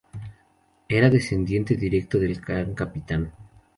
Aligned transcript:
Era 0.89 1.11
descendiente 1.11 1.75
directo 1.75 2.17
del 2.17 2.39
Gran 2.41 2.73
Capitán. 2.73 3.31